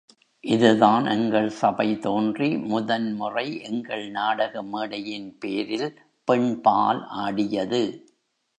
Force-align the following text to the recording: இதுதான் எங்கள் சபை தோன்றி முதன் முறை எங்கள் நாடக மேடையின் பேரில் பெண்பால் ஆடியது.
இதுதான் 0.43 1.05
எங்கள் 1.05 1.49
சபை 1.49 1.99
தோன்றி 1.99 2.57
முதன் 2.57 3.13
முறை 3.13 3.61
எங்கள் 3.61 4.09
நாடக 4.09 4.63
மேடையின் 4.63 5.37
பேரில் 5.37 5.87
பெண்பால் 6.27 7.03
ஆடியது. 7.07 7.83